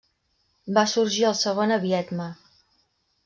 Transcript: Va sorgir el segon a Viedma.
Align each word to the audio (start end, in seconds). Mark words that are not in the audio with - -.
Va 0.77 0.83
sorgir 0.93 1.27
el 1.31 1.37
segon 1.41 1.75
a 1.75 1.79
Viedma. 1.85 2.27